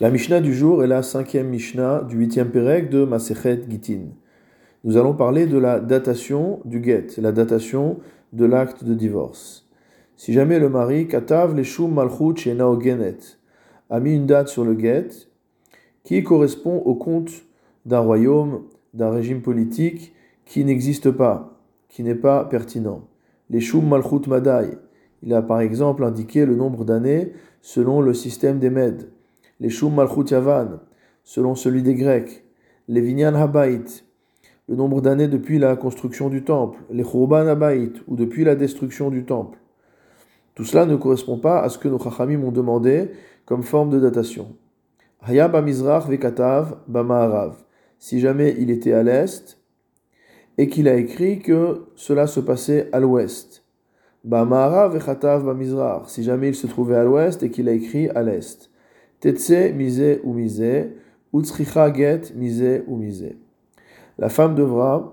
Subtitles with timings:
[0.00, 4.04] La Mishnah du jour est la cinquième Mishnah du huitième Pérec de Masechet Gitin.
[4.82, 7.98] Nous allons parler de la datation du get, la datation
[8.32, 9.68] de l'acte de divorce.
[10.16, 13.18] Si jamais le mari, Katav Leshum Malchut Shena Genet,
[13.90, 15.08] a mis une date sur le get
[16.02, 17.32] qui correspond au compte
[17.84, 18.62] d'un royaume,
[18.94, 20.14] d'un régime politique
[20.46, 21.60] qui n'existe pas,
[21.90, 23.02] qui n'est pas pertinent.
[23.50, 24.78] Les Shum Malchut Madai,
[25.22, 29.10] il a par exemple indiqué le nombre d'années selon le système des Mèdes
[29.60, 30.80] les Shum Malchut Yavan,
[31.22, 32.44] selon celui des Grecs,
[32.88, 33.84] les Vinyan Habait,
[34.68, 39.10] le nombre d'années depuis la construction du temple, les Churban Habait, ou depuis la destruction
[39.10, 39.58] du temple.
[40.54, 43.10] Tout cela ne correspond pas à ce que nos Chachamim ont demandé
[43.44, 44.56] comme forme de datation.
[45.22, 47.56] Hayab Mizrach Vekatav Bamaharav.
[47.98, 49.58] Si jamais il était à l'est
[50.56, 53.64] et qu'il a écrit que cela se passait à l'ouest.
[54.24, 56.08] Bamaharav Vekatav Bamizrach.
[56.08, 58.69] Si jamais il se trouvait à l'ouest et qu'il a écrit à l'est.
[59.20, 60.62] Tetse mise ou mise,
[62.34, 63.00] mise ou.
[64.18, 65.12] La femme devra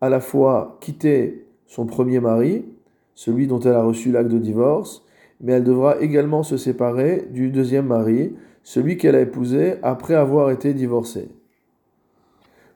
[0.00, 2.64] à la fois quitter son premier mari,
[3.14, 5.04] celui dont elle a reçu l'acte de divorce,
[5.40, 10.50] mais elle devra également se séparer du deuxième mari, celui qu'elle a épousé après avoir
[10.50, 11.28] été divorcée.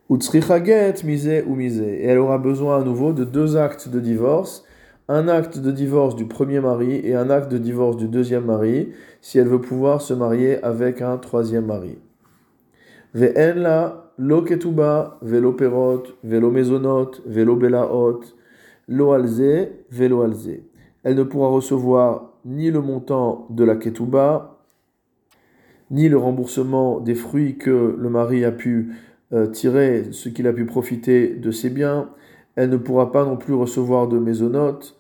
[0.09, 1.81] Utsricha get mise ou mise.
[1.81, 4.65] Et elle aura besoin à nouveau de deux actes de divorce
[5.11, 8.91] un acte de divorce du premier mari et un acte de divorce du deuxième mari
[9.20, 11.98] si elle veut pouvoir se marier avec un troisième mari.
[13.12, 18.20] Ve'en lo ketuba, velo perot, velo mezonot, velo belaot,
[18.86, 20.61] lo alze, velo alze.
[21.03, 24.58] Elle ne pourra recevoir ni le montant de la ketuba,
[25.91, 28.92] ni le remboursement des fruits que le mari a pu
[29.33, 32.11] euh, tirer, ce qu'il a pu profiter de ses biens.
[32.55, 35.00] Elle ne pourra pas non plus recevoir de mésonotes,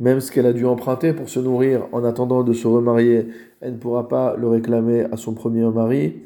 [0.00, 3.28] même ce qu'elle a dû emprunter pour se nourrir en attendant de se remarier,
[3.60, 6.22] elle ne pourra pas le réclamer à son premier mari,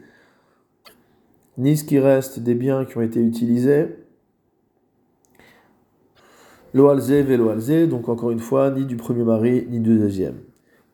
[1.58, 3.86] ni ce qui reste des biens qui ont été utilisés.
[6.73, 10.36] Loalze veloalze, donc encore une fois, ni du premier mari, ni du deuxième.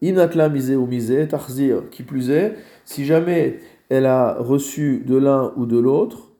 [0.02, 2.54] Inatla misé ou misé, tarzir, qui plus est,
[2.86, 3.58] si jamais
[3.90, 6.30] elle a reçu de l'un ou de l'autre,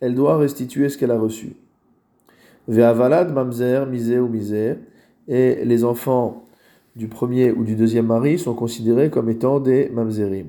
[0.00, 1.56] elle doit restituer ce qu'elle a reçu.
[2.68, 4.76] Ve'avalad mamzer, misé ou misé,
[5.28, 6.44] et les enfants
[6.94, 10.48] du premier ou du deuxième mari sont considérés comme étant des mamzerim.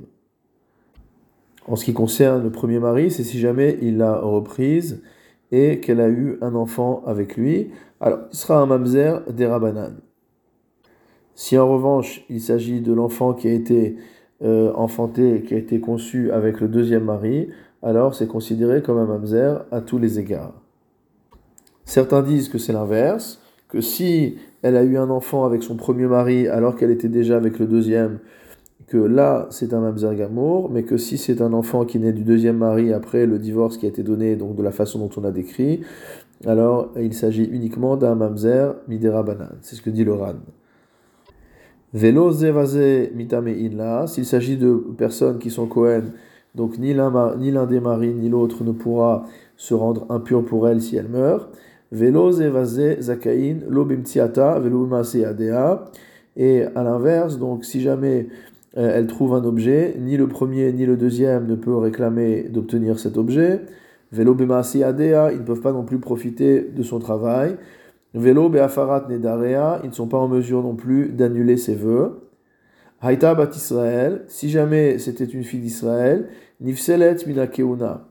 [1.67, 5.01] En ce qui concerne le premier mari, c'est si jamais il l'a reprise
[5.51, 9.95] et qu'elle a eu un enfant avec lui, alors il sera un mamzer des rabanan.
[11.35, 13.97] Si en revanche il s'agit de l'enfant qui a été
[14.43, 17.49] euh, enfanté, qui a été conçu avec le deuxième mari,
[17.83, 20.53] alors c'est considéré comme un mamzer à tous les égards.
[21.83, 26.07] Certains disent que c'est l'inverse, que si elle a eu un enfant avec son premier
[26.07, 28.19] mari alors qu'elle était déjà avec le deuxième,
[28.87, 32.23] que là c'est un mamzer gamour, mais que si c'est un enfant qui naît du
[32.23, 35.23] deuxième mari après le divorce qui a été donné, donc de la façon dont on
[35.25, 35.81] a décrit,
[36.45, 39.49] alors il s'agit uniquement d'un mamzer midera banan.
[39.61, 40.35] C'est ce que dit le Ran.
[41.93, 46.03] Velo zevaze mitame inla, s'il s'agit de personnes qui sont Cohen,
[46.55, 49.25] donc ni l'un des maris ni l'autre ne pourra
[49.57, 51.49] se rendre impur pour elle si elle meurt.
[56.39, 58.27] Et à l'inverse, donc si jamais
[58.77, 62.99] euh, elle trouve un objet, ni le premier ni le deuxième ne peut réclamer d'obtenir
[62.99, 63.61] cet objet.
[64.11, 67.57] Velo ils ne peuvent pas non plus profiter de son travail.
[68.13, 72.29] Velo beafarat nedarea, ils ne sont pas en mesure non plus d'annuler ses vœux.
[73.01, 76.29] Haïta bat Israël, si jamais c'était une fille d'Israël,
[76.61, 78.07] nifselet minakeuna.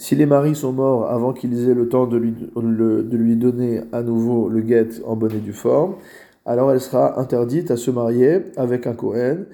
[0.00, 4.48] Si les maris sont morts avant qu'ils aient le temps de lui, donner à nouveau
[4.48, 5.96] le guet en bonne et due forme,
[6.46, 9.44] alors elle sera interdite à se marier avec un Kohen,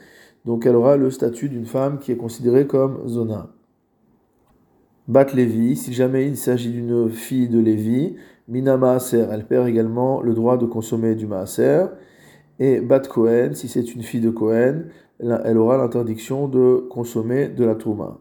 [0.45, 3.49] donc elle aura le statut d'une femme qui est considérée comme Zona.
[5.09, 8.15] Bat Lévi, si jamais il s'agit d'une fille de Lévi,
[8.47, 11.87] Mina Maaser, elle perd également le droit de consommer du Maaser.
[12.61, 17.65] Et Bat Kohen, si c'est une fille de Kohen, elle aura l'interdiction de consommer de
[17.65, 18.21] la Touma.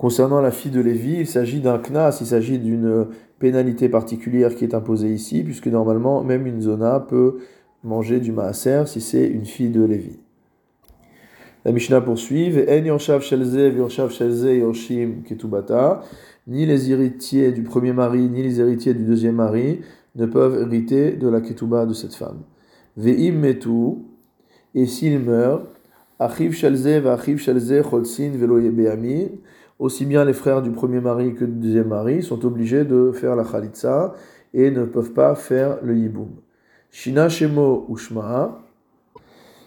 [0.00, 3.08] Concernant la fille de Lévi, il s'agit d'un knas, il s'agit d'une
[3.38, 7.36] pénalité particulière qui est imposée ici, puisque normalement, même une zona peut
[7.84, 10.18] manger du maaser si c'est une fille de Lévi.
[11.66, 12.50] La Mishnah poursuit
[16.46, 19.80] Ni les héritiers du premier mari, ni les héritiers du deuxième mari
[20.16, 22.38] ne peuvent hériter de la ketuba de cette femme.
[22.96, 23.98] Ve'im metu,
[24.74, 25.66] et s'il meurt,
[26.18, 28.58] achiv shalze ve'achiv shalze cholsin velo
[29.80, 33.34] aussi bien les frères du premier mari que du deuxième mari sont obligés de faire
[33.34, 34.14] la khalitsa
[34.52, 36.28] et ne peuvent pas faire le yiboum.
[36.90, 38.60] Shina shemo ushma.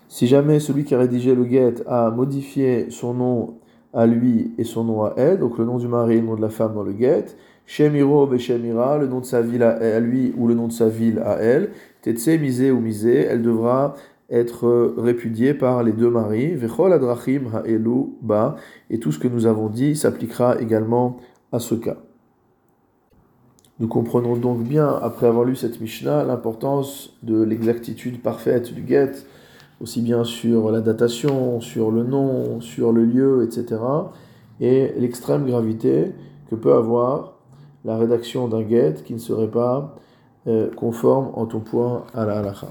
[0.07, 3.55] Si jamais celui qui a rédigé le get a modifié son nom
[3.91, 6.35] à lui et son nom à elle, donc le nom du mari et le nom
[6.35, 7.25] de la femme dans le get,
[7.65, 11.19] Shemiro Shemira, le nom de sa ville à lui ou le nom de sa ville
[11.25, 11.71] à elle,
[12.03, 13.95] Tetse misé ou misé, elle devra
[14.33, 17.51] être répudiée par les deux maris, Vechol Adrachim
[18.21, 18.55] Ba,
[18.89, 21.17] et tout ce que nous avons dit s'appliquera également
[21.51, 21.97] à ce cas.
[23.79, 29.11] Nous comprenons donc bien, après avoir lu cette Mishnah, l'importance de l'exactitude parfaite du get,
[29.79, 33.81] aussi bien sur la datation, sur le nom, sur le lieu, etc.,
[34.59, 36.11] et l'extrême gravité
[36.49, 37.33] que peut avoir
[37.85, 39.95] la rédaction d'un get qui ne serait pas
[40.47, 42.67] euh, conforme en tout point à la halakha.